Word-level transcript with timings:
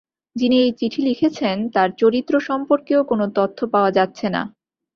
যিনি 0.35 0.55
এই 0.59 0.71
চিঠি 0.71 1.01
লিখেছেন, 1.01 1.57
তাঁর 1.73 1.89
চরিত্র 1.97 2.33
সম্পর্কেও 2.39 3.01
কোনো 3.03 3.25
তথ্য 3.35 3.59
পাওয়া 3.73 3.91
যাচ্ছে 3.91 4.27
না। 4.29 4.41